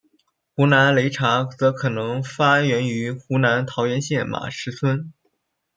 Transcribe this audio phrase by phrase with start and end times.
[0.55, 5.13] 湖南擂茶则可能发源于湖南桃源县马石村。